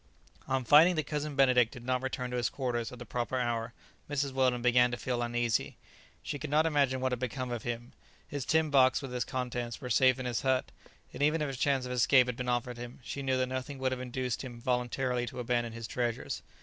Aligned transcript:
On 0.47 0.63
finding 0.65 0.95
that 0.95 1.05
Cousin 1.05 1.35
Benedict 1.35 1.71
did 1.71 1.85
not 1.85 2.01
return 2.01 2.31
to 2.31 2.37
his 2.37 2.49
quarters 2.49 2.91
at 2.91 2.97
the 2.97 3.05
proper 3.05 3.37
hour, 3.39 3.71
Mrs. 4.09 4.31
Weldon 4.33 4.63
began 4.63 4.89
to 4.89 4.97
feel 4.97 5.21
uneasy. 5.21 5.77
She 6.23 6.39
could 6.39 6.49
not 6.49 6.65
imagine 6.65 7.01
what 7.01 7.11
had 7.11 7.19
become 7.19 7.51
of 7.51 7.61
him; 7.61 7.93
his 8.27 8.43
tin 8.43 8.71
box 8.71 9.03
with 9.03 9.13
its 9.13 9.23
contents 9.23 9.79
were 9.79 9.91
safe 9.91 10.17
in 10.17 10.25
his 10.25 10.41
hut, 10.41 10.71
and 11.13 11.21
even 11.21 11.39
if 11.39 11.53
a 11.53 11.55
chance 11.55 11.85
of 11.85 11.91
escape 11.91 12.25
had 12.25 12.35
been 12.35 12.49
offered 12.49 12.79
him, 12.79 12.99
she 13.03 13.21
knew 13.21 13.37
that 13.37 13.45
nothing 13.45 13.77
would 13.77 13.91
have 13.91 14.01
induced 14.01 14.41
him 14.43 14.59
voluntarily 14.59 15.27
to 15.27 15.39
abandon 15.39 15.71
his 15.73 15.85
treasures. 15.85 16.41